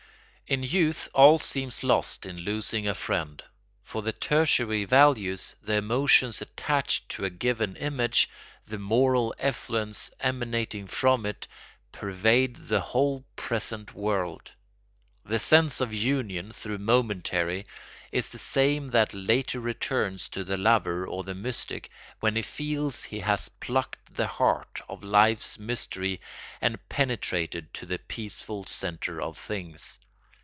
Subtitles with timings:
[0.47, 3.41] In youth all seems lost in losing a friend.
[3.83, 8.29] For the tertiary values, the emotions attached to a given image,
[8.67, 11.47] the moral effluence emanating from it,
[11.93, 14.51] pervade the whole present world.
[15.23, 17.65] The sense of union, though momentary,
[18.11, 21.89] is the same that later returns to the lover or the mystic,
[22.19, 26.19] when he feels he has plucked the heart of life's mystery
[26.59, 29.97] and penetrated to the peaceful centre of things.